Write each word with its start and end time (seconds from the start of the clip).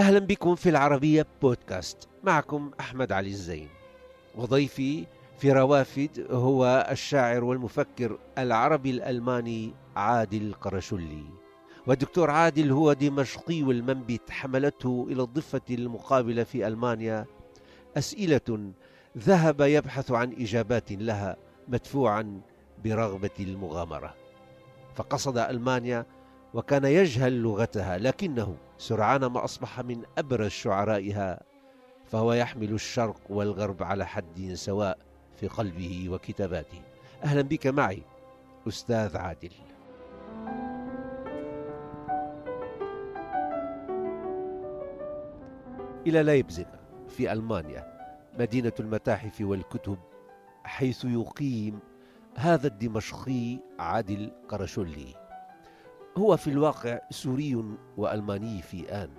أهلا 0.00 0.18
بكم 0.18 0.54
في 0.54 0.68
العربية 0.68 1.26
بودكاست. 1.42 2.08
معكم 2.24 2.70
أحمد 2.80 3.12
علي 3.12 3.28
الزين. 3.28 3.68
وضيفي 4.34 5.06
في 5.38 5.52
روافد 5.52 6.26
هو 6.30 6.88
الشاعر 6.90 7.44
والمفكر 7.44 8.18
العربي 8.38 8.90
الألماني 8.90 9.74
عادل 9.96 10.54
قرشلي. 10.60 11.24
والدكتور 11.86 12.30
عادل 12.30 12.70
هو 12.70 12.92
دمشقي 12.92 13.60
المنبت 13.60 14.30
حملته 14.30 15.06
إلى 15.10 15.22
الضفة 15.22 15.60
المقابلة 15.70 16.44
في 16.44 16.66
ألمانيا. 16.66 17.26
أسئلة 17.96 18.72
ذهب 19.18 19.60
يبحث 19.60 20.10
عن 20.10 20.32
إجابات 20.32 20.92
لها 20.92 21.36
مدفوعا 21.68 22.40
برغبة 22.84 23.30
المغامرة. 23.40 24.14
فقصد 24.94 25.38
ألمانيا 25.38 26.06
وكان 26.54 26.84
يجهل 26.84 27.42
لغتها 27.42 27.98
لكنه 27.98 28.56
سرعان 28.78 29.26
ما 29.26 29.44
أصبح 29.44 29.80
من 29.80 30.02
أبرز 30.18 30.50
شعرائها 30.50 31.40
فهو 32.06 32.32
يحمل 32.32 32.72
الشرق 32.72 33.20
والغرب 33.28 33.82
على 33.82 34.06
حد 34.06 34.52
سواء 34.54 34.98
في 35.36 35.48
قلبه 35.48 36.08
وكتاباته. 36.08 36.82
أهلا 37.24 37.42
بك 37.42 37.66
معي 37.66 38.02
أستاذ 38.68 39.16
عادل. 39.16 39.52
إلى 46.06 46.22
لايبزيغ 46.22 46.66
في 47.08 47.32
ألمانيا 47.32 48.00
مدينة 48.38 48.72
المتاحف 48.80 49.40
والكتب 49.40 49.98
حيث 50.64 51.04
يقيم 51.04 51.78
هذا 52.36 52.66
الدمشقي 52.66 53.58
عادل 53.78 54.30
قرشولي 54.48 55.29
هو 56.18 56.36
في 56.36 56.50
الواقع 56.50 57.00
سوري 57.10 57.64
وألماني 57.96 58.62
في 58.62 58.92
آن. 58.92 59.10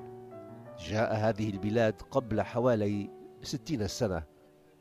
جاء 0.79 1.15
هذه 1.15 1.49
البلاد 1.49 2.01
قبل 2.01 2.41
حوالي 2.41 3.09
ستين 3.41 3.87
سنة 3.87 4.23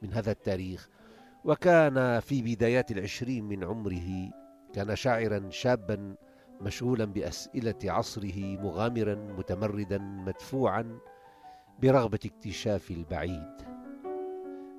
من 0.03 0.13
هذا 0.13 0.31
التاريخ 0.31 0.89
وكان 1.45 2.21
في 2.21 2.43
بدايات 2.43 2.91
العشرين 2.91 3.45
من 3.45 3.65
عمره 3.65 4.31
كان 4.73 4.97
شاعرا 4.97 5.51
شابا 5.51 6.15
مشغولا 6.61 7.05
بأسئلة 7.05 7.75
عصره 7.85 8.37
مغامرا 8.37 9.15
متمردا 9.15 9.99
مدفوعا 9.99 10.99
برغبة 11.83 12.19
اكتشاف 12.25 12.91
البعيد. 12.91 13.53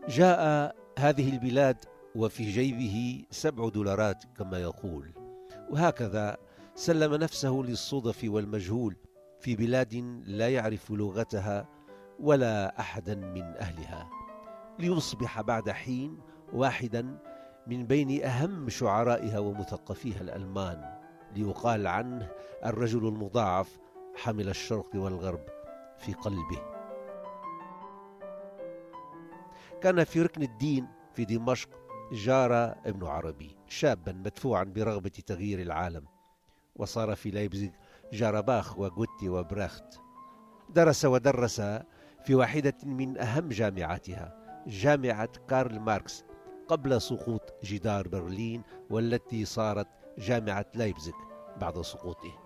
جاء 0.07 0.75
هذه 0.99 1.29
البلاد 1.33 1.77
وفي 2.16 2.43
جيبه 2.43 3.25
سبع 3.31 3.69
دولارات 3.69 4.23
كما 4.38 4.59
يقول 4.59 5.13
وهكذا 5.69 6.38
سلم 6.75 7.14
نفسه 7.14 7.64
للصدف 7.67 8.22
والمجهول 8.23 8.95
في 9.39 9.55
بلاد 9.55 9.95
لا 10.25 10.50
يعرف 10.50 10.91
لغتها 10.91 11.67
ولا 12.19 12.80
أحدا 12.80 13.16
من 13.16 13.41
أهلها 13.41 14.09
ليصبح 14.80 15.41
بعد 15.41 15.69
حين 15.69 16.19
واحدا 16.53 17.17
من 17.67 17.86
بين 17.86 18.23
أهم 18.23 18.69
شعرائها 18.69 19.39
ومثقفيها 19.39 20.22
الألمان 20.22 21.00
ليقال 21.36 21.88
عنه 21.88 22.31
الرجل 22.66 23.08
المضاعف 23.08 23.80
حمل 24.16 24.50
الشرق 24.50 24.89
والغرب 24.95 25.45
في 25.97 26.13
قلبه. 26.13 26.61
كان 29.81 30.03
في 30.03 30.22
ركن 30.22 30.44
الدين 30.44 30.88
في 31.13 31.25
دمشق 31.25 31.69
جار 32.11 32.53
ابن 32.85 33.08
عربي 33.08 33.58
شابا 33.67 34.11
مدفوعا 34.11 34.63
برغبة 34.63 35.09
تغيير 35.09 35.61
العالم. 35.61 36.10
وصار 36.81 37.15
في 37.15 37.31
لايبزيغ 37.31 37.71
جار 38.13 38.41
باخ 38.41 38.79
وغوتي 38.79 39.29
وبراخت 39.29 39.99
درس 40.69 41.06
ودرس 41.06 41.61
في 42.23 42.35
واحدة 42.35 42.73
من 42.83 43.17
أهم 43.17 43.50
جامعاتها 43.50 44.41
جامعة 44.67 45.29
كارل 45.50 45.79
ماركس 45.79 46.23
قبل 46.67 47.01
سقوط 47.01 47.53
جدار 47.63 48.07
برلين 48.07 48.63
والتي 48.89 49.45
صارت 49.45 49.88
جامعة 50.17 50.66
لايبزيغ 50.75 51.13
بعد 51.61 51.81
سقوطه. 51.81 52.39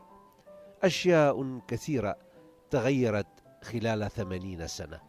أشياء 0.83 1.59
كثيرة 1.67 2.15
تغيرت 2.69 3.43
خلال 3.63 4.11
ثمانين 4.11 4.67
سنة. 4.67 5.01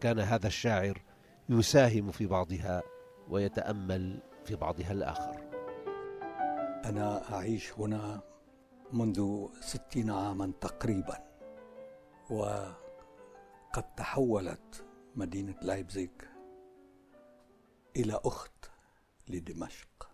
كان 0.00 0.18
هذا 0.18 0.46
الشاعر 0.46 1.02
يساهم 1.48 2.10
في 2.10 2.26
بعضها 2.26 2.82
ويتأمل 3.28 4.22
في 4.44 4.56
بعضها 4.56 4.92
الآخر. 4.92 5.36
أنا 6.84 7.32
أعيش 7.32 7.72
هنا 7.72 8.31
منذ 8.92 9.48
ستين 9.60 10.10
عاما 10.10 10.52
تقريبا 10.60 11.18
وقد 12.30 13.94
تحولت 13.96 14.86
مدينة 15.16 15.56
لايبزيغ 15.62 16.08
إلى 17.96 18.20
أخت 18.24 18.70
لدمشق 19.28 20.10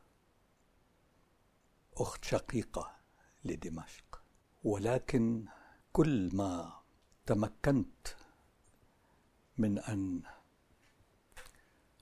أخت 1.97 2.25
شقيقة 2.25 2.97
لدمشق. 3.45 4.23
ولكن 4.65 5.47
كل 5.93 6.37
ما 6.37 6.81
تمكنت 7.27 8.07
من 9.59 9.79
أن 9.79 10.23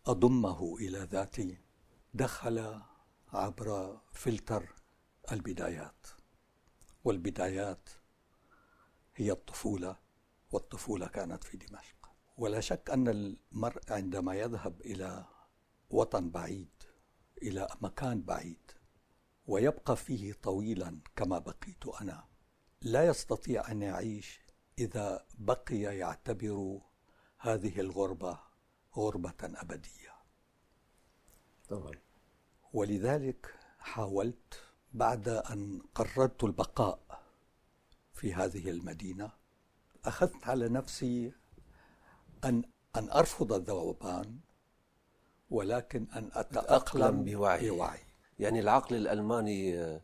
أضمه 0.07 0.77
إلى 0.77 0.99
ذاتي 0.99 1.59
دخل 2.15 2.81
عبر 3.33 4.01
فلتر 4.13 4.75
البدايات. 5.33 6.07
والبدايات 7.07 7.89
هي 9.17 9.33
الطفولة 9.33 9.97
والطفولة 10.53 11.07
كانت 11.07 11.45
في 11.45 11.57
دمشق. 11.57 12.11
ولا 12.37 12.61
شك 12.61 12.91
أن 12.91 13.09
المرء 13.09 13.81
عندما 13.91 14.35
يذهب 14.35 14.81
إلى 14.81 15.25
وطن 15.91 16.31
بعيد 16.31 16.83
إلى 17.43 17.69
مكان 17.81 18.23
بعيد 18.23 18.71
ويبقى 19.47 19.97
فيه 19.97 20.33
طويلا 20.33 21.01
كما 21.17 21.39
بقيت 21.39 21.87
أنا 22.01 22.25
لا 22.83 23.07
يستطيع 23.07 23.71
أن 23.71 23.83
يعيش 23.83 24.41
إذا 24.79 25.27
بقي 25.39 25.81
يعتبر 25.81 26.81
هذه 27.39 27.81
الغربة 27.81 28.39
غربة 28.97 29.35
أبدية. 29.43 30.15
طبعا. 31.69 31.95
ولذلك 32.73 33.55
حاولت 33.79 34.66
بعد 34.97 35.29
أن 35.29 35.81
قررت 35.95 36.45
البقاء 36.45 36.99
في 38.13 38.35
هذه 38.35 38.71
المدينة 38.71 39.31
أخذت 40.05 40.45
على 40.45 40.69
نفسي 40.69 41.33
أن 42.45 42.63
أن 42.97 43.11
أرفض 43.11 43.53
الذوبان 43.53 44.39
ولكن 45.51 46.07
أن 46.17 46.31
أتأقلم 46.33 47.25
بوعي. 47.25 47.71
بوعي 47.71 47.99
يعني 48.39 48.61
العقل 48.61 48.97
الألماني 48.97 50.01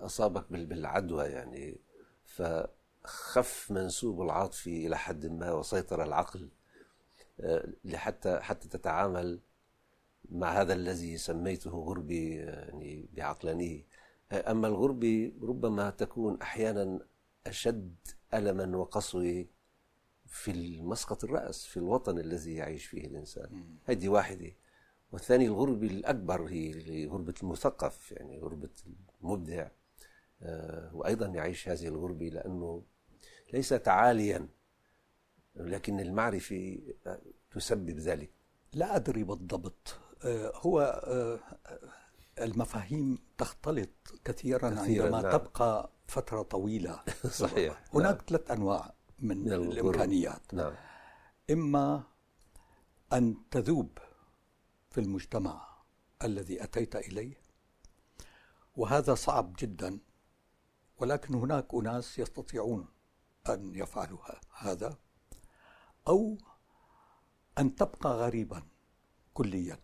أصابك 0.00 0.52
بالعدوى 0.52 1.24
يعني 1.24 1.80
فخف 2.24 3.70
منسوب 3.70 4.22
العاطفي 4.22 4.86
إلى 4.86 4.98
حد 4.98 5.26
ما 5.26 5.52
وسيطر 5.52 6.02
العقل 6.02 6.48
لحتى 7.84 8.40
حتى 8.40 8.68
تتعامل 8.68 9.40
مع 10.30 10.60
هذا 10.60 10.72
الذي 10.72 11.18
سميته 11.18 11.70
غربي 11.70 12.36
يعني 12.36 13.08
بعقلانية 13.12 13.97
أما 14.32 14.68
الغربي 14.68 15.34
ربما 15.42 15.90
تكون 15.90 16.40
أحيانا 16.42 17.00
أشد 17.46 17.94
ألما 18.34 18.76
وقسوه 18.76 19.46
في 20.26 20.50
المسقط 20.50 21.24
الرأس 21.24 21.64
في 21.66 21.76
الوطن 21.76 22.18
الذي 22.18 22.54
يعيش 22.54 22.86
فيه 22.86 23.06
الإنسان. 23.06 23.76
هذه 23.84 24.08
واحدة. 24.08 24.52
والثاني 25.12 25.46
الغربة 25.46 25.86
الأكبر 25.86 26.44
هي 26.44 27.06
غربة 27.06 27.34
المثقف 27.42 28.12
يعني 28.12 28.38
غربة 28.38 28.70
المبدع. 29.22 29.68
آه، 30.42 30.90
وأيضا 30.94 31.26
يعيش 31.26 31.68
هذه 31.68 31.88
الغربة 31.88 32.26
لأنه 32.28 32.82
ليس 33.52 33.68
تعاليا 33.68 34.48
لكن 35.56 36.00
المعرفة 36.00 36.78
تسبب 37.50 37.98
ذلك. 37.98 38.30
لا 38.72 38.96
أدري 38.96 39.24
بالضبط. 39.24 39.96
آه، 40.24 40.52
هو 40.54 40.80
آه، 41.06 41.40
المفاهيم 42.44 43.18
تختلط 43.38 43.90
كثيرا, 44.24 44.70
كثيرا 44.70 44.80
عندما 44.80 45.22
نعم. 45.22 45.32
تبقى 45.32 45.90
فترة 46.08 46.42
طويلة 46.42 47.02
صحيح 47.42 47.84
هناك 47.94 48.14
نعم. 48.16 48.24
ثلاث 48.28 48.50
أنواع 48.50 48.94
من, 49.18 49.44
من 49.44 49.52
الإمكانيات 49.52 50.54
نعم. 50.54 50.72
إما 51.50 52.02
أن 53.12 53.36
تذوب 53.50 53.98
في 54.90 55.00
المجتمع 55.00 55.68
الذي 56.24 56.64
أتيت 56.64 56.96
إليه 56.96 57.40
وهذا 58.76 59.14
صعب 59.14 59.54
جدا 59.58 59.98
ولكن 60.98 61.34
هناك 61.34 61.74
أناس 61.74 62.18
يستطيعون 62.18 62.88
أن 63.48 63.74
يفعلوا 63.74 64.18
هذا 64.58 64.96
أو 66.08 66.38
أن 67.58 67.74
تبقى 67.74 68.10
غريبا 68.10 68.62
كلية 69.34 69.82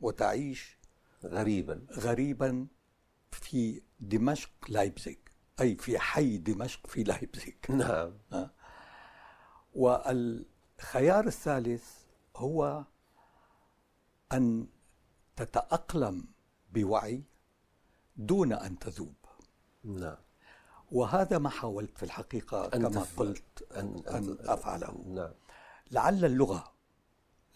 وتعيش 0.00 0.79
غريبا. 1.24 1.86
غريبا 1.92 2.66
في 3.30 3.82
دمشق 4.00 4.50
لايبزيغ 4.68 5.16
أي 5.60 5.76
في 5.76 5.98
حي 5.98 6.38
دمشق 6.38 6.86
في 6.86 7.02
لايبزيغ. 7.02 7.54
نعم. 7.68 8.48
والخيار 9.72 11.26
الثالث 11.26 11.84
هو 12.36 12.84
أن 14.32 14.66
تتأقلم 15.36 16.24
بوعي 16.72 17.24
دون 18.16 18.52
أن 18.52 18.78
تذوب. 18.78 19.14
نعم. 19.84 20.16
وهذا 20.92 21.38
ما 21.38 21.48
حاولت 21.48 21.98
في 21.98 22.02
الحقيقة 22.02 22.64
أن 22.64 22.88
كما 22.88 23.06
قلت 23.16 23.72
أن, 23.76 24.02
أن 24.08 24.36
أفعله. 24.40 25.04
نعم. 25.06 25.32
لعل 25.90 26.24
اللغة 26.24 26.72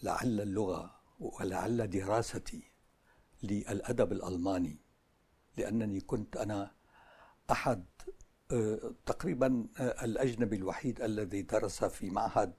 لعل 0.03 0.41
اللغة 0.41 0.99
ولعل 1.19 1.89
دراستي 1.89 2.74
للأدب 3.47 4.11
الألماني 4.11 4.77
لأنني 5.57 6.01
كنت 6.01 6.37
أنا 6.37 6.71
أحد 7.51 7.85
آه، 8.51 8.93
تقريبا 9.05 9.67
آه، 9.79 10.05
الأجنبي 10.05 10.55
الوحيد 10.55 11.01
الذي 11.01 11.41
درس 11.41 11.83
في 11.83 12.09
معهد 12.09 12.53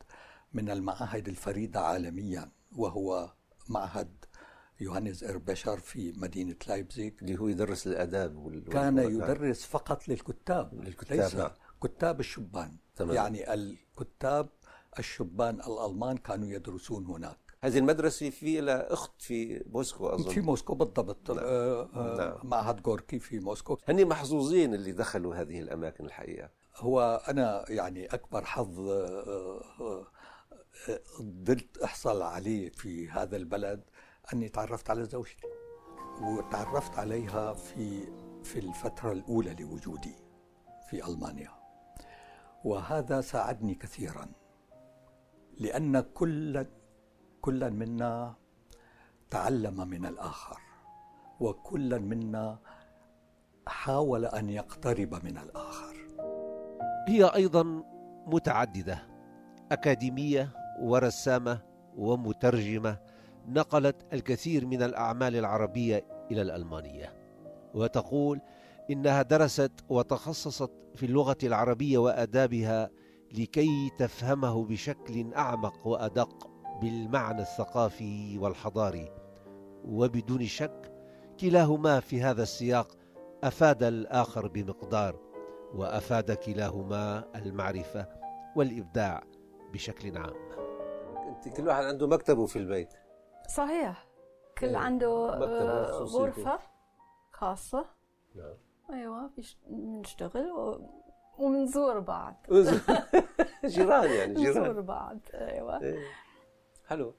من 0.52 0.70
المعاهد 0.70 1.28
الفريدة 1.28 1.80
عالميا 1.80 2.50
وهو 2.76 3.32
معهد 3.68 4.24
يوهانيز 4.80 5.24
إربشر 5.24 5.78
في 5.78 6.12
مدينة 6.12 6.56
لايبزيغ 6.68 7.12
اللي 7.22 7.38
هو 7.38 7.48
يدرس 7.48 7.86
الآداب 7.86 8.36
وال... 8.36 8.64
كان 8.64 8.98
يدرس 8.98 9.64
فقط 9.64 10.08
للكتاب 10.08 10.74
للكتاب 10.74 11.18
ليس 11.18 11.34
نعم. 11.34 11.50
كتاب 11.82 12.20
الشبان 12.20 12.76
تمام. 12.96 13.14
يعني 13.14 13.54
الكتاب 13.54 14.48
الشبان 14.98 15.60
الألمان 15.60 16.16
كانوا 16.16 16.48
يدرسون 16.48 17.06
هناك 17.06 17.45
هذه 17.64 17.78
المدرسة 17.78 18.30
في 18.30 18.60
لها 18.60 18.92
أخت 18.92 19.22
في 19.22 19.64
موسكو 19.66 20.08
أظن. 20.08 20.30
في 20.30 20.40
موسكو 20.40 20.74
بالضبط. 20.74 21.30
نعم. 21.30 21.44
آه 21.44 21.88
آه 21.94 22.16
نعم. 22.16 22.50
معهد 22.50 22.86
غوركي 22.86 23.18
في 23.18 23.38
موسكو. 23.38 23.78
هني 23.88 24.04
محظوظين 24.04 24.74
اللي 24.74 24.92
دخلوا 24.92 25.34
هذه 25.34 25.60
الأماكن 25.60 26.04
الحقيقة. 26.04 26.50
هو 26.76 27.22
أنا 27.28 27.64
يعني 27.68 28.06
أكبر 28.06 28.44
حظ 28.44 28.80
آه 28.80 29.62
آه 29.80 30.06
قدرت 31.18 31.78
أحصل 31.78 32.22
عليه 32.22 32.70
في 32.70 33.08
هذا 33.08 33.36
البلد 33.36 33.84
أني 34.32 34.48
تعرفت 34.48 34.90
على 34.90 35.04
زوجتي 35.04 35.46
وتعرفت 36.22 36.98
عليها 36.98 37.52
في 37.52 38.00
في 38.44 38.58
الفترة 38.58 39.12
الأولى 39.12 39.56
لوجودي 39.60 40.14
في 40.90 41.06
ألمانيا. 41.06 41.50
وهذا 42.64 43.20
ساعدني 43.20 43.74
كثيرا 43.74 44.28
لأن 45.58 46.00
كل 46.00 46.66
كل 47.46 47.70
منا 47.70 48.34
تعلم 49.30 49.88
من 49.88 50.06
الآخر 50.06 50.60
وكل 51.40 52.00
منا 52.00 52.58
حاول 53.66 54.24
أن 54.24 54.50
يقترب 54.50 55.24
من 55.24 55.38
الآخر. 55.38 55.96
هي 57.08 57.24
أيضا 57.24 57.62
متعددة 58.26 59.02
أكاديمية 59.72 60.48
ورسامة 60.80 61.62
ومترجمة 61.96 62.98
نقلت 63.48 63.96
الكثير 64.12 64.66
من 64.66 64.82
الأعمال 64.82 65.36
العربية 65.36 66.06
إلى 66.30 66.42
الألمانية. 66.42 67.14
وتقول 67.74 68.40
إنها 68.90 69.22
درست 69.22 69.72
وتخصصت 69.88 70.70
في 70.94 71.06
اللغة 71.06 71.38
العربية 71.42 71.98
وآدابها 71.98 72.90
لكي 73.32 73.90
تفهمه 73.98 74.64
بشكل 74.64 75.34
أعمق 75.34 75.86
وأدق. 75.86 76.55
بالمعنى 76.80 77.42
الثقافي 77.42 78.38
والحضاري 78.38 79.12
وبدون 79.84 80.44
شك 80.46 80.92
كلاهما 81.40 82.00
في 82.00 82.22
هذا 82.22 82.42
السياق 82.42 82.88
أفاد 83.44 83.82
الآخر 83.82 84.48
بمقدار 84.48 85.20
وأفاد 85.74 86.32
كلاهما 86.32 87.24
المعرفة 87.36 88.06
والإبداع 88.56 89.22
بشكل 89.72 90.18
عام. 90.18 90.34
أنت 91.28 91.56
كل 91.56 91.68
واحد 91.68 91.84
عنده 91.84 92.06
مكتبه 92.06 92.46
في 92.46 92.56
البيت. 92.58 92.94
صحيح. 93.56 94.06
كل 94.58 94.66
إيه. 94.66 94.76
عنده 94.76 95.34
آه، 95.34 95.90
غرفة 96.02 96.58
خاصة. 97.32 97.84
نعم. 98.34 98.54
أيوه 98.90 99.30
بنشتغل 99.66 100.50
و... 100.50 100.80
وبنزور 101.38 101.98
بعض 102.00 102.46
جيران 103.64 104.10
يعني 104.10 104.34
جيران. 104.42 104.62
نزور 104.62 104.80
بعض 104.80 105.18
أيوه. 105.34 105.82
إيه. 105.82 105.98
حلو. 106.86 107.14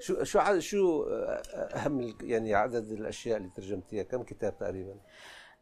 شو 0.00 0.24
شو 0.24 0.58
شو 0.58 1.04
أهم 1.04 2.14
يعني 2.20 2.54
عدد 2.54 2.92
الأشياء 2.92 3.36
اللي 3.36 3.50
ترجمتيها 3.56 4.02
كم 4.02 4.22
كتاب 4.22 4.58
تقريبا؟ 4.58 5.00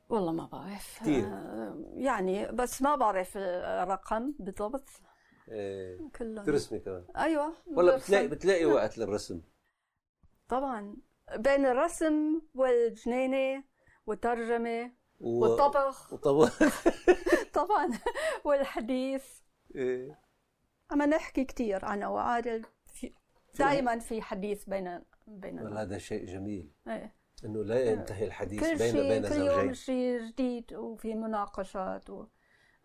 والله 0.09 0.33
ما 0.33 0.47
بعرف. 0.47 0.99
كثير 1.01 1.25
آه، 1.25 1.85
يعني 1.95 2.53
بس 2.53 2.83
ما 2.83 2.97
بعرف 2.97 3.37
الرقم 3.37 4.35
بالضبط. 4.39 4.89
إيه. 5.49 5.99
كلهم. 6.19 6.45
ترسمي 6.45 6.79
كمان. 6.79 7.05
أيوه 7.17 7.53
والله 7.67 7.97
بتلاقي 7.97 8.29
بتلاقي 8.29 8.67
وقت 8.67 8.99
للرسم؟ 8.99 9.41
طبعا. 10.49 10.97
بين 11.37 11.67
الرسم 11.67 12.41
والجنينة 12.55 13.65
والترجمة 14.07 14.93
و... 15.21 15.41
والطبخ. 15.41 16.13
والطبخ. 16.13 16.59
طبعا. 17.61 17.91
والحديث. 18.45 19.25
إيه. 19.75 20.21
عم 20.91 21.03
نحكي 21.03 21.45
كثير 21.45 21.87
أنا 21.87 22.09
وعادل 22.09 22.65
دائما 23.59 23.99
في 23.99 24.23
حديث 24.23 24.65
بين 24.65 25.03
بيننا 25.27 25.83
هذا 25.83 25.99
شيء 25.99 26.27
جميل. 26.27 26.71
إيه. 26.89 27.15
إنه 27.45 27.65
لا 27.65 27.91
ينتهي 27.91 28.27
الحديث 28.27 28.61
كل 28.61 28.79
بين 28.79 28.93
شيء 28.93 29.09
بين 29.09 29.23
كل 29.23 29.29
زوجين. 29.29 29.47
يوم 29.47 29.73
شيء 29.73 30.27
جديد 30.27 30.75
وفي 30.75 31.15
مناقشات 31.15 32.11
و... 32.11 32.27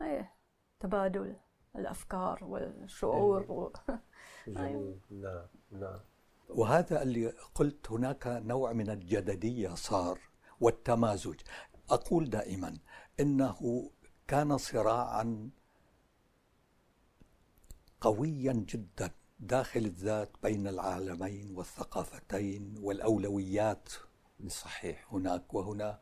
إيه. 0.02 0.34
تبادل 0.80 1.36
الأفكار 1.76 2.44
والشعور 2.44 3.42
إيه. 3.42 3.50
و... 3.50 3.72
جميل. 4.58 5.00
نعم 5.10 5.48
نعم. 5.72 6.00
وهذا 6.50 7.02
اللي 7.02 7.28
قلت 7.56 7.92
هناك 7.92 8.28
نوع 8.28 8.74
من 8.74 8.90
الجدليه 8.90 9.70
صار 9.70 10.20
والتمازج. 10.60 11.40
أقول 11.90 12.30
دائما 12.30 12.78
إنه 13.20 13.92
كان 14.28 14.58
صراعا 14.58 15.50
قويا 18.02 18.54
جدا. 18.54 19.12
داخل 19.42 19.80
الذات 19.80 20.32
بين 20.44 20.68
العالمين 20.68 21.58
والثقافتين 21.58 22.76
والأولويات. 22.82 23.90
صحيح 24.48 25.14
هناك 25.14 25.54
وهنا. 25.54 26.00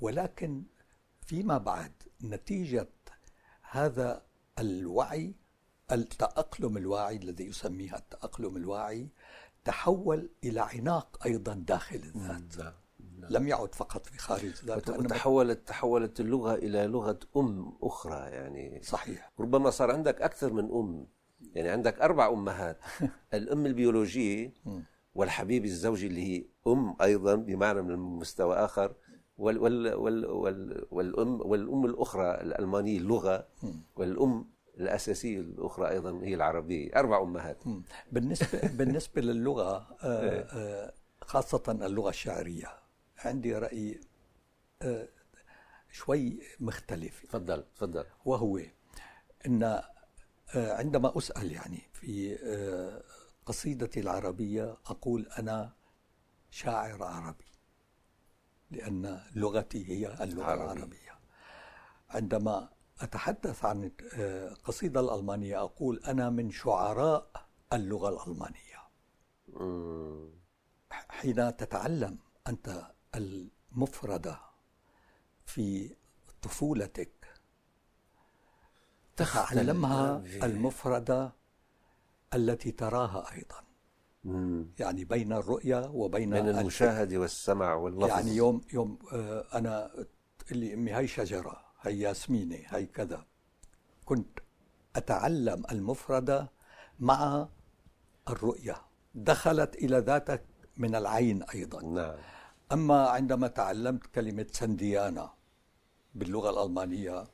ولكن 0.00 0.62
فيما 1.26 1.58
بعد 1.58 1.92
نتيجة 2.22 2.88
هذا 3.70 4.22
الوعي 4.58 5.34
التأقلم 5.92 6.76
الواعي 6.76 7.16
الذي 7.16 7.44
يسميها 7.44 7.96
التأقلم 7.96 8.56
الواعي 8.56 9.08
تحول 9.64 10.30
إلى 10.44 10.60
عناق 10.60 11.26
أيضا 11.26 11.54
داخل 11.54 11.96
الذات. 11.96 12.58
نعم. 12.58 12.72
لم 13.30 13.48
يعد 13.48 13.74
فقط 13.74 14.06
في 14.06 14.18
خارج 14.18 14.44
الذات 14.44 14.90
وتحولت 14.90 15.68
تحولت 15.68 16.20
اللغة 16.20 16.54
إلى 16.54 16.86
لغة 16.86 17.18
أم 17.36 17.78
أخرى 17.82 18.30
يعني. 18.30 18.82
صحيح. 18.82 19.32
ربما 19.40 19.70
صار 19.70 19.90
عندك 19.90 20.22
أكثر 20.22 20.52
من 20.52 20.64
أم. 20.64 21.06
يعني 21.54 21.68
عندك 21.68 22.00
أربع 22.00 22.28
أمهات 22.28 22.78
الأم 23.34 23.66
البيولوجية 23.66 24.52
والحبيب 25.14 25.64
الزوجي 25.64 26.06
اللي 26.06 26.22
هي 26.22 26.44
أم 26.66 26.96
أيضا 27.02 27.34
بمعنى 27.34 27.82
من 27.82 27.96
مستوى 27.96 28.56
آخر 28.56 28.94
وال 29.38 29.58
وال 29.58 29.94
وال 29.94 30.26
وال 30.26 30.86
والأم 30.90 31.40
والأم 31.40 31.84
الأخرى 31.84 32.40
الألمانية 32.40 32.98
اللغة 32.98 33.46
والأم 33.96 34.52
الأساسية 34.80 35.40
الأخرى 35.40 35.88
أيضا 35.90 36.20
هي 36.22 36.34
العربية 36.34 36.96
أربع 36.96 37.22
أمهات. 37.22 37.64
بالنسبة 38.12 38.60
بالنسبة 38.78 39.22
للغة 39.22 39.96
آه، 40.02 40.22
إيه. 40.22 40.40
آه، 40.40 40.92
خاصة 41.22 41.62
اللغة 41.86 42.08
الشعرية 42.10 42.68
عندي 43.18 43.54
رأي 43.54 44.00
آه، 44.82 45.08
شوي 45.90 46.40
مختلف. 46.60 47.24
تفضل 47.26 47.64
تفضل. 47.76 48.04
وهو 48.24 48.60
أن 49.46 49.82
عندما 50.54 51.18
أسأل 51.18 51.52
يعني 51.52 51.82
في 51.92 52.38
آه، 52.44 53.02
قصيدتي 53.46 54.00
العربية 54.00 54.76
أقول 54.86 55.26
أنا 55.38 55.72
شاعر 56.50 57.02
عربي 57.04 57.44
لأن 58.70 59.20
لغتي 59.34 59.88
هي 59.88 60.22
اللغة 60.24 60.44
عربي. 60.44 60.62
العربية. 60.72 61.18
عندما 62.10 62.68
أتحدث 63.00 63.64
عن 63.64 63.90
القصيدة 64.12 65.00
آه، 65.00 65.04
الألمانية 65.14 65.60
أقول 65.62 65.98
أنا 66.06 66.30
من 66.30 66.50
شعراء 66.50 67.46
اللغة 67.72 68.08
الألمانية. 68.08 68.72
حين 70.90 71.56
تتعلم 71.56 72.18
أنت 72.48 72.86
المفردة 73.14 74.40
في 75.46 75.96
طفولتك 76.42 77.21
تعلمها 79.16 80.22
المفردة 80.42 81.32
التي 82.34 82.70
تراها 82.70 83.32
أيضا. 83.32 83.56
مم. 84.24 84.72
يعني 84.78 85.04
بين 85.04 85.32
الرؤية 85.32 85.90
وبين 85.90 86.30
بين 86.30 86.48
المشاهدة 86.48 87.18
والسمع 87.18 87.74
واللفظ. 87.74 88.08
يعني 88.08 88.36
يوم 88.36 88.60
يوم 88.72 88.98
آه، 89.12 89.46
أنا 89.54 89.90
اللي 90.50 90.74
أمي 90.74 90.92
هاي 90.92 91.06
شجرة 91.06 91.64
هاي 91.80 92.00
ياسمينة 92.00 92.58
هاي 92.66 92.86
كذا. 92.86 93.26
كنت 94.04 94.38
أتعلم 94.96 95.62
المفردة 95.72 96.50
مع 97.00 97.48
الرؤية 98.28 98.76
دخلت 99.14 99.74
إلى 99.74 99.98
ذاتك 99.98 100.44
من 100.76 100.94
العين 100.94 101.42
أيضا. 101.42 101.82
نعم. 101.82 102.16
أما 102.72 103.08
عندما 103.08 103.48
تعلمت 103.48 104.06
كلمة 104.06 104.46
سنديانا 104.52 105.30
باللغة 106.14 106.50
الألمانية 106.50 107.24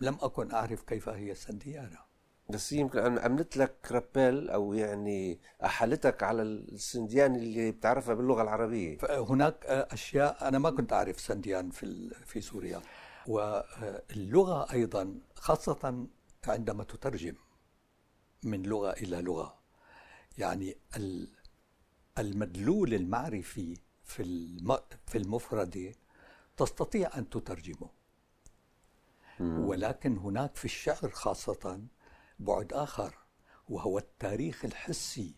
لم 0.00 0.18
أكن 0.20 0.52
أعرف 0.52 0.82
كيف 0.82 1.08
هي 1.08 1.34
سنديانا 1.34 1.98
بس 2.50 2.72
يمكن 2.72 3.18
عملت 3.18 3.56
لك 3.56 3.92
رابيل 3.92 4.50
أو 4.50 4.72
يعني 4.72 5.40
أحالتك 5.64 6.22
على 6.22 6.42
السنديان 6.42 7.34
اللي 7.36 7.72
بتعرفها 7.72 8.14
باللغة 8.14 8.42
العربية. 8.42 8.98
هناك 9.10 9.66
أشياء 9.66 10.48
أنا 10.48 10.58
ما 10.58 10.70
كنت 10.70 10.92
أعرف 10.92 11.20
سنديان 11.20 11.70
في 11.70 12.10
في 12.24 12.40
سوريا. 12.40 12.82
واللغة 13.26 14.72
أيضا 14.72 15.20
خاصة 15.34 16.06
عندما 16.46 16.84
تترجم 16.84 17.34
من 18.44 18.62
لغة 18.62 18.90
إلى 18.90 19.22
لغة 19.22 19.58
يعني 20.38 20.76
المدلول 22.18 22.94
المعرفي 22.94 23.76
في 24.04 24.24
في 25.06 25.18
المفرد 25.18 25.94
تستطيع 26.56 27.10
أن 27.18 27.28
تترجمه. 27.30 27.99
ولكن 29.40 30.16
هناك 30.16 30.56
في 30.56 30.64
الشعر 30.64 31.10
خاصة 31.10 31.80
بعد 32.38 32.72
آخر 32.72 33.14
وهو 33.68 33.98
التاريخ 33.98 34.64
الحسي 34.64 35.34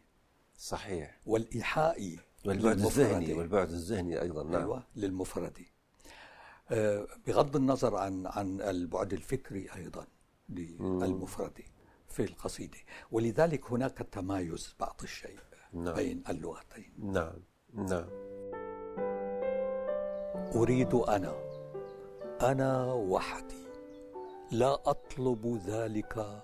صحيح. 0.56 1.20
والإيحائي 1.26 2.18
والبعد 2.46 2.78
الذهني 2.80 3.32
والبعد 3.32 3.70
الذهني 3.70 4.22
أيضا 4.22 4.42
نعم. 4.42 4.54
أيوة 4.54 4.86
للمفرد. 4.96 5.58
آه، 6.70 7.06
بغض 7.26 7.56
النظر 7.56 7.96
عن 7.96 8.26
عن 8.26 8.60
البعد 8.60 9.12
الفكري 9.12 9.68
أيضا 9.76 10.06
للمفرد 10.48 11.62
في 12.08 12.24
القصيدة. 12.24 12.78
ولذلك 13.10 13.72
هناك 13.72 13.98
تمايز 13.98 14.74
بعض 14.80 15.00
الشيء 15.02 15.38
نعم. 15.72 15.94
بين 15.94 16.22
اللغتين. 16.28 16.94
نعم 16.98 17.42
نعم. 17.74 18.08
أريد 20.54 20.94
أنا 20.94 21.34
أنا 22.40 22.92
وحدي. 22.92 23.61
لا 24.52 24.74
أطلب 24.74 25.60
ذلك 25.66 26.42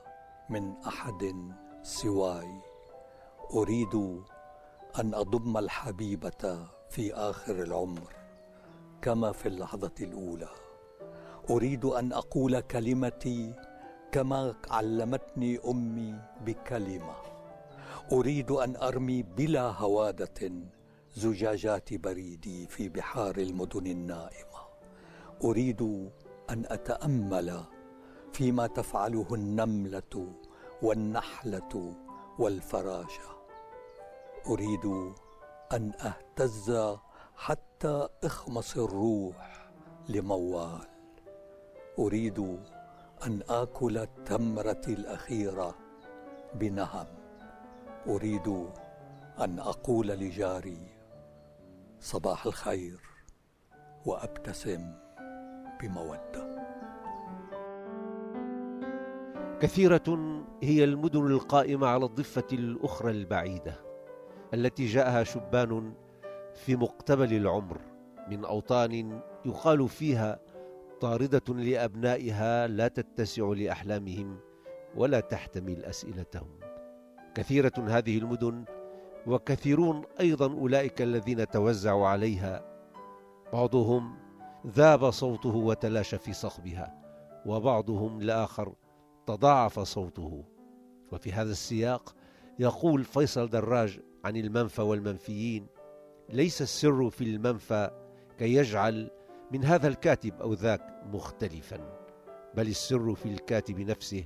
من 0.50 0.72
أحد 0.86 1.34
سواي. 1.82 2.60
أريد 3.54 3.94
أن 5.00 5.14
أضم 5.14 5.58
الحبيبة 5.58 6.68
في 6.90 7.14
آخر 7.14 7.62
العمر 7.62 8.12
كما 9.02 9.32
في 9.32 9.48
اللحظة 9.48 9.92
الأولى. 10.00 10.48
أريد 11.50 11.84
أن 11.84 12.12
أقول 12.12 12.60
كلمتي 12.60 13.54
كما 14.12 14.54
علمتني 14.70 15.58
أمي 15.68 16.14
بكلمة. 16.46 17.16
أريد 18.12 18.50
أن 18.50 18.76
أرمي 18.76 19.22
بلا 19.22 19.70
هوادة 19.70 20.52
زجاجات 21.16 21.94
بريدي 21.94 22.66
في 22.66 22.88
بحار 22.88 23.36
المدن 23.36 23.86
النائمة. 23.86 24.60
أريد 25.44 25.82
أن 26.50 26.64
أتأمل 26.66 27.64
فيما 28.38 28.66
تفعله 28.66 29.26
النملة 29.32 30.32
والنحلة 30.82 31.94
والفراشه 32.38 33.30
أريد 34.46 34.86
أن 35.72 35.92
أهتز 36.00 36.96
حتى 37.36 38.08
أخمص 38.24 38.76
الروح 38.76 39.70
لموال. 40.08 40.88
أريد 41.98 42.38
أن 43.26 43.42
آكل 43.48 44.06
تمرتي 44.26 44.92
الأخيرة 44.92 45.74
بنهم. 46.54 47.06
أريد 48.06 48.48
أن 49.40 49.58
أقول 49.58 50.08
لجاري 50.08 50.96
صباح 52.00 52.46
الخير 52.46 53.00
وأبتسم 54.06 54.92
بمودة. 55.80 56.57
كثيرة 59.60 60.44
هي 60.62 60.84
المدن 60.84 61.26
القائمة 61.26 61.86
على 61.86 62.04
الضفة 62.04 62.46
الأخرى 62.52 63.10
البعيدة 63.10 63.74
التي 64.54 64.86
جاءها 64.86 65.24
شبان 65.24 65.92
في 66.54 66.76
مقتبل 66.76 67.32
العمر 67.32 67.80
من 68.30 68.44
أوطان 68.44 69.20
يقال 69.44 69.88
فيها 69.88 70.40
طاردة 71.00 71.54
لأبنائها 71.54 72.66
لا 72.66 72.88
تتسع 72.88 73.42
لأحلامهم 73.42 74.38
ولا 74.96 75.20
تحتمل 75.20 75.84
أسئلتهم. 75.84 76.60
كثيرة 77.34 77.72
هذه 77.78 78.18
المدن 78.18 78.64
وكثيرون 79.26 80.02
أيضا 80.20 80.52
أولئك 80.52 81.02
الذين 81.02 81.48
توزعوا 81.48 82.06
عليها 82.08 82.64
بعضهم 83.52 84.16
ذاب 84.66 85.10
صوته 85.10 85.56
وتلاشى 85.56 86.18
في 86.18 86.32
صخبها 86.32 86.94
وبعضهم 87.46 88.20
الآخر 88.20 88.72
تضاعف 89.28 89.80
صوته. 89.80 90.44
وفي 91.12 91.32
هذا 91.32 91.50
السياق 91.50 92.14
يقول 92.58 93.04
فيصل 93.04 93.48
دراج 93.48 94.00
عن 94.24 94.36
المنفى 94.36 94.82
والمنفيين 94.82 95.66
ليس 96.28 96.62
السر 96.62 97.10
في 97.10 97.24
المنفى 97.24 97.90
كي 98.38 98.54
يجعل 98.54 99.10
من 99.52 99.64
هذا 99.64 99.88
الكاتب 99.88 100.40
أو 100.40 100.52
ذاك 100.52 101.02
مختلفا 101.12 101.98
بل 102.54 102.68
السر 102.68 103.14
في 103.14 103.26
الكاتب 103.26 103.80
نفسه 103.80 104.24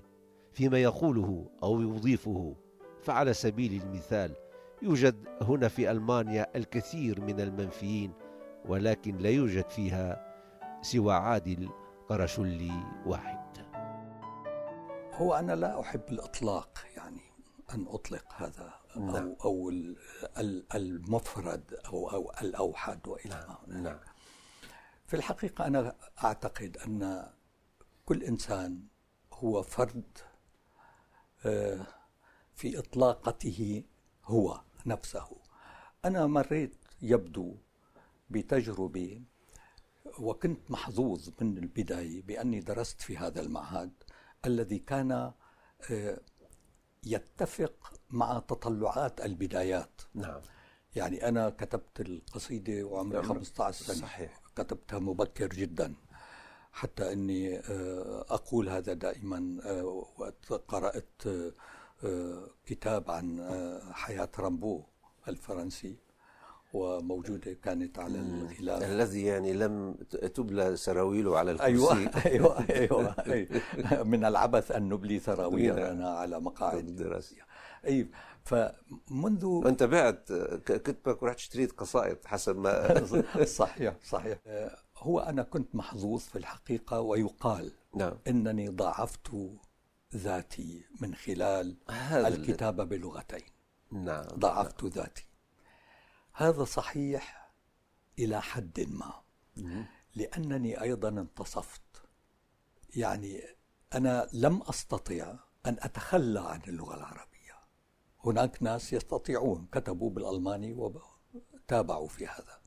فيما 0.52 0.78
يقوله 0.78 1.46
أو 1.62 1.80
يضيفه. 1.80 2.56
فعلى 3.02 3.34
سبيل 3.34 3.82
المثال 3.82 4.34
يوجد 4.82 5.28
هنا 5.40 5.68
في 5.68 5.90
ألمانيا 5.90 6.46
الكثير 6.56 7.20
من 7.20 7.40
المنفيين 7.40 8.12
ولكن 8.68 9.16
لا 9.16 9.30
يوجد 9.30 9.70
فيها 9.70 10.34
سوى 10.82 11.14
عادل 11.14 11.68
قرشلي 12.08 12.72
واحد. 13.06 13.41
هو 15.22 15.34
أنا 15.34 15.52
لا 15.52 15.80
أحب 15.80 16.02
الإطلاق 16.08 16.78
يعني 16.96 17.20
أن 17.74 17.86
أطلق 17.88 18.24
هذا 18.36 18.74
أو 18.96 19.00
نعم. 19.00 19.36
أو 19.44 19.70
المفرد 20.74 21.74
أو 21.86 22.10
أو 22.10 22.32
الأوحد 22.40 23.08
وإلى 23.08 23.46
ما 23.48 23.58
نعم. 23.66 23.82
نعم. 23.82 24.00
في 25.06 25.16
الحقيقة 25.16 25.66
أنا 25.66 25.96
أعتقد 26.24 26.76
أن 26.76 27.30
كل 28.04 28.22
إنسان 28.22 28.86
هو 29.32 29.62
فرد 29.62 30.18
آه، 31.46 31.86
في 32.54 32.78
إطلاقته 32.78 33.84
هو 34.24 34.60
نفسه 34.86 35.28
أنا 36.04 36.26
مريت 36.26 36.76
يبدو 37.02 37.56
بتجربة 38.30 39.22
وكنت 40.18 40.70
محظوظ 40.70 41.28
من 41.40 41.58
البداية 41.58 42.22
بأني 42.22 42.60
درست 42.60 43.00
في 43.00 43.16
هذا 43.16 43.40
المعهد 43.40 43.92
الذي 44.46 44.78
كان 44.78 45.32
آه، 45.90 46.20
يتفق 47.04 47.92
مع 48.10 48.38
تطلعات 48.38 49.20
البدايات. 49.20 50.00
نعم. 50.14 50.40
يعني 50.96 51.28
أنا 51.28 51.50
كتبت 51.50 52.00
القصيدة 52.00 52.84
وعمري 52.84 53.22
15 53.22 53.84
سنة. 53.84 53.96
صحيح. 53.96 54.40
كتبتها 54.56 54.98
مبكر 54.98 55.46
جدا. 55.46 55.94
حتى 56.72 57.12
أني 57.12 57.58
آه، 57.58 58.24
أقول 58.30 58.68
هذا 58.68 58.92
دائما 58.92 59.60
آه، 59.64 59.84
وقت 59.84 60.52
قرأت 60.52 61.22
كتاب 62.66 63.10
عن 63.10 63.48
حياة 63.92 64.28
رامبو 64.38 64.84
الفرنسي. 65.28 65.96
وموجودة 66.72 67.52
كانت 67.52 67.98
على 67.98 68.18
الغلاف 68.18 68.82
الذي 68.82 69.22
يعني 69.24 69.52
لم 69.52 69.94
تبلى 70.34 70.76
سراويله 70.76 71.38
على 71.38 71.60
أيوة، 71.60 71.92
الكرسي. 71.92 72.28
أيوة 72.28 72.64
أيوة, 72.70 73.14
أيوة 73.26 74.02
من 74.04 74.24
العبث 74.24 74.70
أن 74.72 74.88
نبلي 74.88 75.18
سراويلنا 75.20 76.10
على 76.10 76.40
مقاعد. 76.40 76.78
الدراسية 76.88 77.46
أي 77.86 78.08
فمنذ 78.44 79.62
أنت 79.66 79.82
بعت 79.82 80.32
كتبك 80.66 81.22
ورحت 81.22 81.38
اشتريت 81.38 81.72
قصائد 81.72 82.16
حسب 82.24 82.56
ما 82.56 83.04
صحيح 83.44 83.94
صحيح. 84.04 84.38
هو 84.98 85.20
أنا 85.20 85.42
كنت 85.42 85.74
محظوظ 85.74 86.20
في 86.20 86.38
الحقيقة 86.38 87.00
ويقال 87.00 87.72
نعم. 87.96 88.12
إنني 88.28 88.68
ضاعفت 88.68 89.28
ذاتي 90.16 90.84
من 91.00 91.14
خلال 91.14 91.76
الكتابة 92.12 92.84
بلغتين. 92.84 93.42
نعم 93.92 94.24
ضاعفت 94.38 94.84
ذاتي. 94.84 95.24
هذا 96.34 96.64
صحيح 96.64 97.52
إلى 98.18 98.42
حد 98.42 98.80
ما. 98.80 99.22
لأنني 100.14 100.82
أيضا 100.82 101.08
انتصفت. 101.08 101.82
يعني 102.96 103.42
أنا 103.94 104.28
لم 104.32 104.62
أستطع 104.62 105.34
أن 105.66 105.76
أتخلى 105.80 106.40
عن 106.40 106.60
اللغة 106.68 106.94
العربية. 106.94 107.60
هناك 108.24 108.62
ناس 108.62 108.92
يستطيعون 108.92 109.68
كتبوا 109.72 110.10
بالألماني 110.10 110.72
وتابعوا 110.72 112.08
في 112.08 112.26
هذا. 112.26 112.60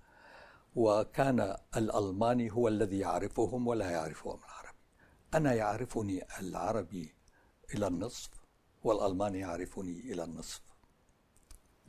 وكان 0.75 1.57
الألماني 1.77 2.51
هو 2.51 2.67
الذي 2.67 2.99
يعرفهم 2.99 3.67
ولا 3.67 3.91
يعرفهم 3.91 4.39
العربي. 4.43 4.77
أنا 5.33 5.53
يعرفني 5.53 6.25
العربي 6.39 7.15
إلى 7.73 7.87
النصف 7.87 8.29
والألماني 8.83 9.39
يعرفني 9.39 9.99
إلى 9.99 10.23
النصف. 10.23 10.61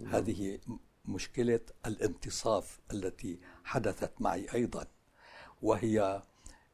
هذه 0.06 0.60
مشكلة 1.08 1.60
الانتصاف 1.86 2.80
التي 2.92 3.40
حدثت 3.64 4.12
معي 4.20 4.46
أيضا 4.54 4.86
وهي 5.62 6.22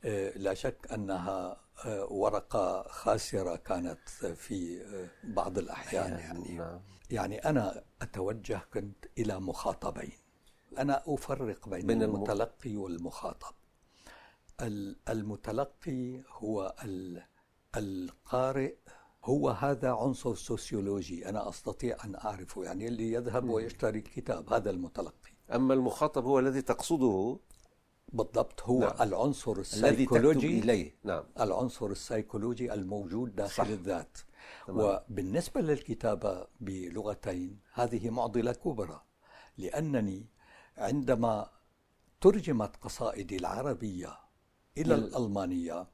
آه، 0.05 0.39
لا 0.39 0.55
شك 0.55 0.93
أنها 0.93 1.57
آه، 1.85 2.13
ورقة 2.13 2.83
خاسرة 2.89 3.57
كانت 3.57 4.09
في 4.37 4.83
آه، 4.85 5.09
بعض 5.27 5.59
الأحيان. 5.59 6.19
يعني. 6.19 6.81
يعني 7.11 7.39
أنا 7.39 7.85
أتوجه 8.03 8.61
كنت 8.75 9.07
إلى 9.19 9.41
مخاطبين. 9.41 10.13
أنا 10.79 11.03
أفرق 11.07 11.69
بين, 11.69 11.87
بين 11.87 12.03
المتلقي 12.03 12.77
والمخاطب. 12.77 13.55
المتلقي 15.09 16.21
هو 16.29 16.75
القارئ 17.77 18.75
هو 19.25 19.51
هذا 19.51 19.91
عنصر 19.91 20.35
سوسيولوجي 20.35 21.29
أنا 21.29 21.49
أستطيع 21.49 21.97
أن 22.05 22.15
أعرفه 22.15 22.65
يعني 22.65 22.89
اللي 22.89 23.13
يذهب 23.13 23.49
ويشتري 23.49 23.99
الكتاب 23.99 24.53
هذا 24.53 24.71
المتلقي 24.71 25.33
أما 25.55 25.75
المخاطب 25.75 26.25
هو 26.25 26.39
الذي 26.39 26.63
تقصده 26.63 27.39
بالضبط 28.13 28.63
هو 28.63 28.81
نعم. 28.81 28.93
العنصر 29.01 29.59
السيكولوجي 29.59 30.47
الذي 30.47 30.59
إليه 30.59 30.95
نعم. 31.05 31.25
العنصر 31.41 31.87
السيكولوجي 31.87 32.75
الموجود 32.75 33.35
داخل 33.35 33.65
صح. 33.65 33.69
الذات 33.71 34.19
تمام. 34.67 35.03
وبالنسبة 35.09 35.61
للكتابة 35.61 36.47
بلغتين 36.61 37.61
هذه 37.73 38.11
معضلة 38.11 38.53
كبرى 38.53 39.03
لأنني 39.59 40.27
عندما 40.77 41.51
ترجمت 42.21 42.77
قصائدي 42.77 43.37
العربية 43.37 44.19
إلى 44.79 44.95
الألمانية 44.95 45.87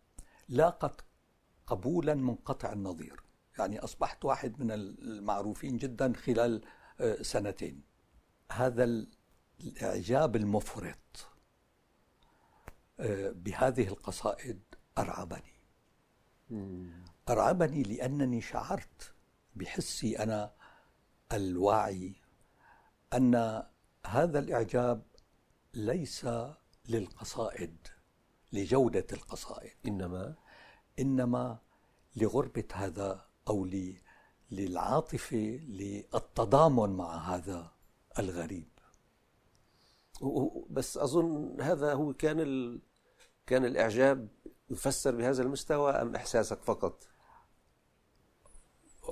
لاقت 0.49 1.05
قبولا 1.69 2.15
منقطع 2.15 2.73
النظير. 2.73 3.23
يعني 3.59 3.79
أصبحت 3.79 4.25
واحد 4.25 4.61
من 4.61 4.71
المعروفين 4.73 5.77
جدا 5.77 6.13
خلال 6.13 6.65
آه، 7.01 7.23
سنتين. 7.23 7.83
هذا 8.53 9.07
الإعجاب 9.61 10.37
المفرط 10.37 11.27
آه، 13.01 13.31
بهذه 13.31 13.89
القصائد 13.89 14.61
أرعبني. 14.99 15.59
أرعبني 17.29 17.83
لأنني 17.83 18.41
شعرت 18.41 19.15
بحسي 19.57 20.19
أنا 20.19 20.53
الواعي 21.33 22.15
أن 23.15 23.63
هذا 24.07 24.39
الإعجاب 24.39 25.03
ليس 25.75 26.27
للقصائد 26.89 27.77
لجودة 28.53 29.07
القصائد. 29.13 29.77
إنما؟ 29.87 30.35
إنما 30.99 31.59
لغربة 32.17 32.65
هذا 32.73 33.25
أو 33.49 33.69
للعاطفة 34.51 35.61
للتضامن 35.69 36.97
مع 36.97 37.35
هذا 37.35 37.73
الغريب 38.19 38.69
بس 40.71 40.97
أظن 40.99 41.61
هذا 41.61 41.93
هو 41.93 42.13
كان 42.13 42.41
ال... 42.41 42.81
كان 43.47 43.65
الإعجاب 43.65 44.29
يفسر 44.71 45.17
بهذا 45.17 45.43
المستوى 45.43 45.93
أم 45.93 46.17
إحساسك 46.17 46.63
فقط؟ 46.63 47.09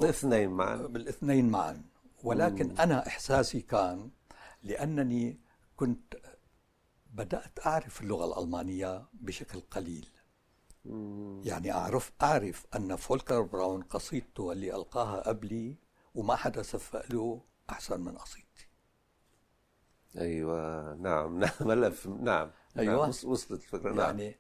الاثنين 0.03 0.51
معا 0.51 0.77
بالاثنين 0.77 1.49
معا 1.49 1.85
ولكن 2.25 2.69
مم. 2.69 2.81
أنا 2.81 3.07
إحساسي 3.07 3.61
كان 3.61 4.11
لأنني 4.63 5.41
كنت 5.77 6.15
بدأت 7.13 7.67
أعرف 7.67 8.01
اللغة 8.01 8.25
الألمانية 8.25 9.07
بشكل 9.13 9.61
قليل. 9.61 10.09
يعني 11.45 11.73
أعرف 11.73 12.13
أعرف 12.23 12.67
أن 12.77 12.97
فولكر 12.97 13.43
براون 13.43 13.83
قصيدته 13.83 14.53
اللي 14.53 14.77
ألقاها 14.77 15.21
قبلي 15.21 15.77
وما 16.15 16.37
حدا 16.37 16.63
سفق 16.63 17.13
له 17.13 17.43
أحسن 17.71 18.01
من 18.01 18.19
قصيدتي 18.19 18.69
أيوة 20.19 20.95
نعم 20.95 21.39
نعم 21.41 21.51
ملف 21.61 22.07
نعم 22.07 22.51
أيوة 22.79 22.95
نعم. 22.95 23.09
وصلت 23.09 23.63
الفكرة 23.63 23.93
نعم 23.93 23.99
يعني 23.99 24.37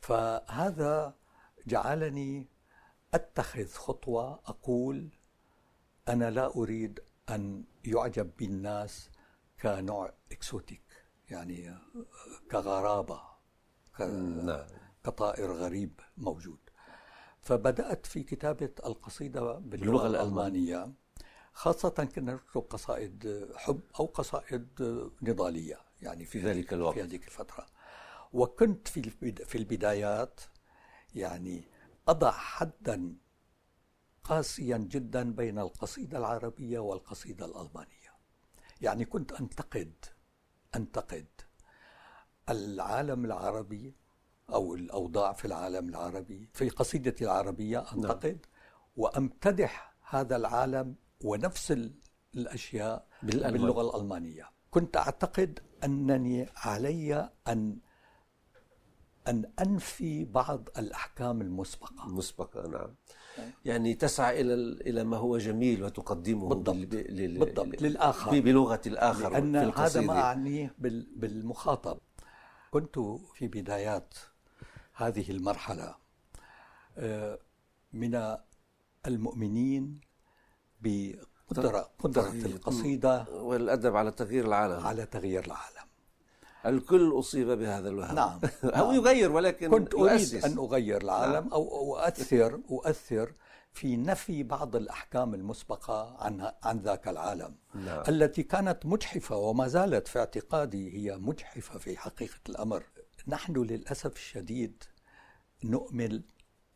فهذا 0.00 1.14
جعلني 1.66 2.48
أتخذ 3.14 3.68
خطوة 3.68 4.40
أقول 4.46 5.10
أنا 6.08 6.30
لا 6.30 6.56
أريد 6.56 7.00
أن 7.30 7.64
يعجب 7.84 8.30
بالناس 8.36 9.10
كنوع 9.62 10.12
إكسوتيك 10.32 10.82
يعني 11.30 11.78
كغرابة 12.50 13.22
نعم. 14.00 14.66
كطائر 15.04 15.52
غريب 15.52 16.00
موجود. 16.16 16.58
فبدأت 17.40 18.06
في 18.06 18.22
كتابة 18.22 18.70
القصيدة 18.86 19.58
باللغة 19.58 20.06
الألمانية. 20.06 20.92
خاصة 21.52 21.88
كنا 22.14 22.34
نكتب 22.34 22.60
قصائد 22.60 23.48
حب 23.56 23.80
أو 24.00 24.06
قصائد 24.06 24.68
نضالية 25.22 25.80
يعني 26.02 26.24
في 26.24 26.40
ذلك 26.40 26.72
الوقت. 26.72 26.94
في 26.94 27.02
هذه 27.02 27.16
الفترة. 27.16 27.66
وكنت 28.32 28.88
في 28.88 29.02
في 29.44 29.58
البدايات 29.58 30.40
يعني 31.14 31.64
أضع 32.08 32.30
حدا 32.30 33.16
قاسيا 34.24 34.76
جدا 34.78 35.32
بين 35.32 35.58
القصيدة 35.58 36.18
العربية 36.18 36.78
والقصيدة 36.78 37.46
الألمانية. 37.46 38.10
يعني 38.80 39.04
كنت 39.04 39.32
أنتقد 39.32 39.94
أنتقد 40.74 41.26
العالم 42.48 43.24
العربي 43.24 43.96
أو 44.52 44.74
الأوضاع 44.74 45.32
في 45.32 45.44
العالم 45.44 45.88
العربي 45.88 46.48
في 46.52 46.68
قصيدتي 46.68 47.24
العربية 47.24 47.78
أنتقد 47.78 48.26
نعم. 48.26 48.38
وأمتدح 48.96 49.94
هذا 50.10 50.36
العالم 50.36 50.94
ونفس 51.24 51.76
الأشياء 52.34 53.06
بالألمان. 53.22 53.52
باللغة 53.52 53.96
الألمانية. 53.96 54.50
كنت 54.70 54.96
أعتقد 54.96 55.60
أنني 55.84 56.48
علي 56.56 57.30
أن 57.48 57.78
أن 59.28 59.52
أنفي 59.60 60.24
بعض 60.24 60.68
الأحكام 60.78 61.40
المسبقة. 61.40 62.06
المسبقة 62.06 62.68
نعم. 62.68 62.94
يعني 63.64 63.94
تسعى 63.94 64.40
إلى 64.40 64.54
إلى 64.54 65.04
ما 65.04 65.16
هو 65.16 65.38
جميل 65.38 65.84
وتقدمه 65.84 66.48
بالضبط, 66.48 66.76
لل... 66.76 67.38
بالضبط. 67.38 67.82
للآخر. 67.82 68.40
بلغة 68.40 68.80
الآخر 68.86 69.32
لأن 69.32 69.56
هذا 69.56 70.00
ما 70.00 70.20
أعنيه 70.20 70.74
بالمخاطب. 71.16 71.98
كنت 72.70 72.98
في 73.34 73.48
بدايات 73.48 74.14
هذه 75.02 75.30
المرحلة. 75.30 75.94
آه، 76.98 77.38
من 77.92 78.36
المؤمنين 79.06 80.00
بقدرة 80.80 81.90
قدرة 81.98 82.30
القصيدة 82.30 83.26
والأدب 83.30 83.96
على 83.96 84.10
تغيير 84.10 84.46
العالم. 84.46 84.86
على 84.86 85.06
تغيير 85.06 85.44
العالم. 85.44 85.90
الكل 86.66 87.18
أصيب 87.18 87.48
بهذا 87.50 87.88
الوهم 87.88 88.14
نعم. 88.14 88.40
أو 88.64 88.92
يغير 88.92 89.32
ولكن 89.32 89.70
كنت 89.70 89.94
أريد 89.94 90.20
يؤسس. 90.20 90.44
أن 90.44 90.58
أغير 90.58 91.02
العالم 91.02 91.32
نعم. 91.32 91.52
أو 91.52 91.98
أؤثر 91.98 92.60
أؤثر 92.70 93.32
في 93.72 93.96
نفي 93.96 94.42
بعض 94.42 94.76
الأحكام 94.76 95.34
المسبقة 95.34 96.16
عن 96.18 96.52
عن 96.62 96.78
ذاك 96.78 97.08
العالم. 97.08 97.56
نعم. 97.74 98.02
التي 98.08 98.42
كانت 98.42 98.86
مجحفة 98.86 99.36
وما 99.36 99.68
زالت 99.68 100.08
في 100.08 100.18
اعتقادي 100.18 100.96
هي 100.96 101.16
مجحفة 101.16 101.78
في 101.78 101.96
حقيقة 101.96 102.40
الأمر. 102.48 102.82
نحن 103.28 103.52
للأسف 103.52 104.16
الشديد 104.16 104.84
نؤمن 105.64 106.22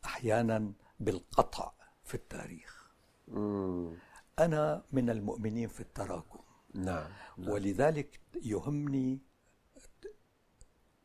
أحيانا 0.04 0.72
بالقطع 1.00 1.72
في 2.04 2.14
التاريخ 2.14 2.90
مم. 3.28 3.96
أنا 4.38 4.82
من 4.92 5.10
المؤمنين 5.10 5.68
في 5.68 5.80
التراكم 5.80 6.38
نعم. 6.74 7.10
نعم. 7.38 7.48
ولذلك 7.48 8.20
يهمني 8.42 9.18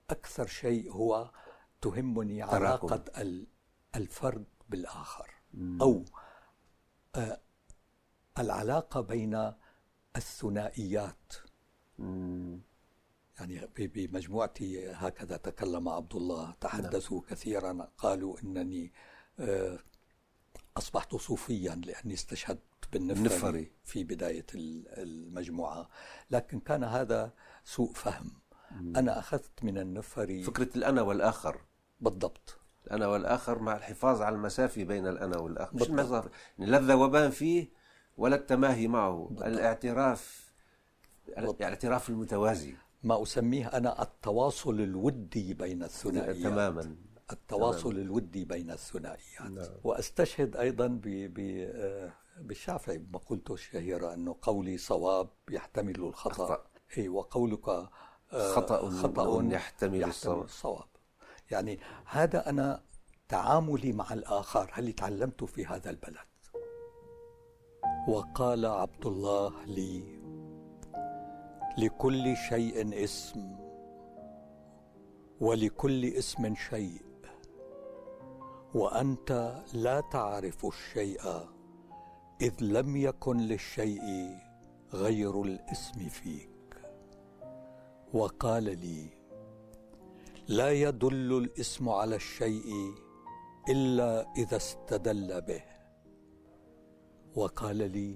أكثر 0.10 0.48
شيء 0.48 0.92
هو 0.92 1.32
تهمني 1.82 2.42
تراكم. 2.42 2.56
علاقة 2.56 3.04
الفرد 3.96 4.46
بالآخر 4.70 5.30
مم. 5.54 5.82
أو 5.82 6.06
آه 7.16 7.40
العلاقة 8.40 9.02
بين 9.02 9.54
الثنائيات 10.16 11.34
مم. 12.00 12.59
يعني 13.40 13.70
بمجموعتي 13.78 14.92
هكذا 14.92 15.38
تكلم 15.38 15.90
عبد 15.90 16.16
الله. 16.16 16.56
تحدثوا 16.62 17.20
نعم. 17.20 17.30
كثيرا 17.30 17.88
قالوا 17.98 18.40
إنني 18.44 18.94
آه، 19.40 19.80
أصبحت 20.78 21.16
صوفيا 21.16 21.76
لأني 21.86 22.14
استشهدت 22.14 22.62
بالنفري 22.94 23.72
في 23.84 24.04
بداية 24.04 24.46
المجموعة. 24.56 25.90
لكن 26.32 26.60
كان 26.60 26.84
هذا 26.84 27.34
سوء 27.64 27.94
فهم. 27.94 28.32
أنا 28.72 29.20
أخذت 29.20 29.64
من 29.64 29.78
النفري 29.78 30.44
فكرة 30.44 30.78
الأنا 30.78 31.02
والآخر. 31.02 31.62
بالضبط. 32.02 32.58
الأنا 32.88 33.08
والآخر 33.08 33.60
مع 33.60 33.76
الحفاظ 33.78 34.22
على 34.22 34.36
المسافة 34.36 34.84
بين 34.84 35.08
الأنا 35.08 35.38
والآخر. 35.38 35.76
مش 35.76 35.90
المسافه 35.90 36.30
لذة 36.60 36.96
وبان 36.96 37.32
فيه 37.32 37.70
ولا 38.18 38.36
التماهي 38.36 38.88
معه. 38.88 39.28
بالضبط. 39.30 39.46
الاعتراف 39.46 40.50
الاعتراف 41.38 42.10
المتوازي. 42.10 42.76
ما 43.04 43.24
أسميه 43.24 43.68
أنا 43.68 44.02
التواصل 44.02 44.82
الودي 44.82 45.54
بين 45.54 45.84
الثنائيات. 45.84 46.44
تماما. 46.44 46.96
التواصل 47.32 47.92
تمام. 47.92 48.06
الودي 48.06 48.46
بين 48.46 48.72
الثنائيات. 48.72 49.42
نعم. 49.42 49.68
وأستشهد 49.84 50.56
أيضا 50.56 50.88
ب 50.88 51.02
ب 51.08 51.40
بالشافعي 52.38 52.98
بمقولته 52.98 53.54
الشهيره 53.54 54.14
أنه 54.14 54.36
قولي 54.42 54.78
صواب 54.78 55.30
يحتمل 55.50 55.96
الخطأ. 55.96 56.66
إي 56.98 57.10
وقولك 57.10 57.70
آه، 57.70 57.90
خطأ 58.32 58.90
خطأ 58.90 59.44
يحتمل, 59.44 59.54
يحتمل 59.54 60.04
الصواب. 60.04 60.44
الصواب. 60.44 60.88
يعني 61.52 61.80
هذا 62.06 62.50
أنا 62.50 62.84
تعاملي 63.28 63.94
مع 63.94 64.14
الآخر. 64.14 64.70
هل 64.74 64.94
تعلمت 64.94 65.44
في 65.44 65.66
هذا 65.66 65.90
البلد؟ 65.90 66.30
وقال 68.08 68.66
عبد 68.66 69.06
الله 69.06 69.66
لي 69.66 70.19
لكل 71.80 72.38
شيء 72.38 73.04
اسم 73.04 73.56
ولكل 75.40 76.06
اسم 76.06 76.56
شيء 76.56 77.02
وأنت 78.74 79.62
لا 79.74 80.02
تعرف 80.02 80.66
الشيء 80.66 81.22
إذ 82.42 82.54
لم 82.62 82.96
يكن 82.98 83.38
للشيء 83.38 84.38
غير 84.94 85.42
الاسم 85.42 86.10
فيك. 86.10 86.50
وقال 88.14 88.64
لي 88.64 89.08
لا 90.48 90.72
يدل 90.72 91.38
الاسم 91.38 91.90
على 91.90 92.16
الشيء 92.16 92.94
إلا 93.70 94.34
إذا 94.38 94.58
استدل 94.58 95.42
به. 95.42 95.64
وقال 97.36 97.92
لي 97.92 98.16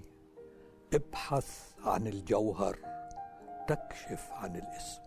ابحث 0.93 1.73
عن 1.80 2.08
الجوهر. 2.08 2.78
تكشف 3.67 4.32
عن 4.32 4.56
الاسم. 4.56 5.02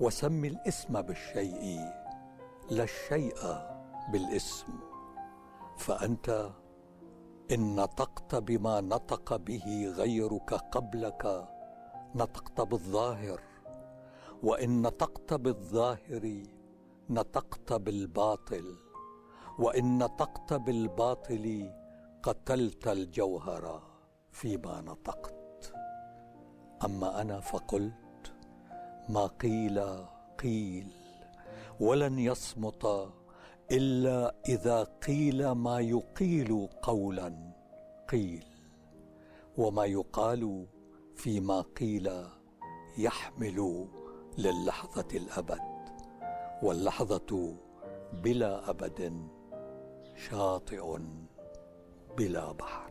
وسم 0.00 0.44
الاسم 0.44 1.02
بالشيء 1.02 1.80
لا 2.70 2.84
الشيء 2.84 3.40
بالاسم. 4.12 4.72
فأنت 5.76 6.50
إن 7.50 7.76
نطقت 7.76 8.34
بما 8.34 8.80
نطق 8.80 9.36
به 9.36 9.92
غيرك 9.96 10.54
قبلك 10.54 11.48
نطقت 12.14 12.60
بالظاهر. 12.60 13.40
وإن 14.42 14.82
نطقت 14.82 15.34
بالظاهر 15.34 16.42
نطقت 17.10 17.72
بالباطل. 17.72 18.76
وإن 19.58 19.98
نطقت 19.98 20.52
بالباطل 20.52 21.72
قتلت 22.22 22.88
الجوهر 22.88 23.82
فيما 24.32 24.80
نطقت. 24.80 25.37
أما 26.84 27.20
أنا 27.20 27.40
فقلت 27.40 28.32
ما 29.08 29.26
قيل 29.26 29.84
قيل 30.42 30.86
ولن 31.80 32.18
يصمت 32.18 33.12
إلا 33.70 34.34
إذا 34.48 34.82
قيل 34.82 35.50
ما 35.50 35.80
يقيل 35.80 36.68
قولا 36.82 37.52
قيل 38.08 38.44
وما 39.58 39.84
يقال 39.84 40.66
فيما 41.16 41.60
قيل 41.60 42.10
يحمل 42.98 43.88
للحظة 44.38 45.08
الأبد 45.14 45.60
واللحظة 46.62 47.56
بلا 48.12 48.70
أبد 48.70 49.28
شاطئ 50.16 50.98
بلا 52.16 52.52
بحر. 52.52 52.87